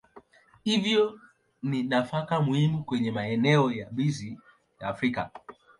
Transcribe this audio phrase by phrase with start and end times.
[0.63, 1.19] Hivyo
[1.63, 4.37] ni nafaka muhimu kwenye maeneo yabisi
[4.79, 5.31] ya Afrika.